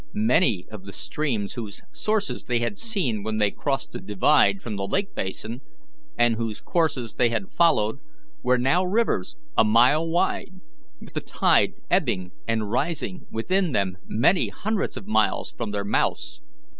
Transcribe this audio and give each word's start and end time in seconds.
Many 0.15 0.65
of 0.71 0.85
the 0.85 0.91
streams 0.91 1.53
whose 1.53 1.83
sources 1.91 2.45
they 2.45 2.57
had 2.57 2.79
seen 2.79 3.21
when 3.21 3.37
they 3.37 3.51
crossed 3.51 3.91
the 3.91 3.99
divide 4.01 4.59
from 4.59 4.75
the 4.75 4.87
lake 4.87 5.13
basin, 5.13 5.61
and 6.17 6.37
whose 6.37 6.59
courses 6.59 7.13
they 7.13 7.29
had 7.29 7.51
followed, 7.51 7.99
were 8.41 8.57
now 8.57 8.83
rivers 8.83 9.35
a 9.55 9.63
mile 9.63 10.09
wide, 10.09 10.59
with 10.99 11.13
the 11.13 11.21
tide 11.21 11.73
ebbing 11.91 12.31
and 12.47 12.71
rising 12.71 13.27
within 13.29 13.73
them 13.73 13.95
many 14.07 14.49
hundreds 14.49 14.97
of 14.97 15.05
miles 15.05 15.51
from 15.55 15.69
their 15.69 15.85
mouths. 15.85 16.41